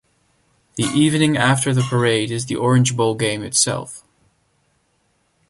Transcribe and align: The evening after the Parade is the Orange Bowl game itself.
The 0.77 0.85
evening 0.95 1.37
after 1.37 1.75
the 1.75 1.83
Parade 1.83 2.31
is 2.31 2.47
the 2.47 2.55
Orange 2.55 2.97
Bowl 2.97 3.13
game 3.13 3.43
itself. 3.43 4.03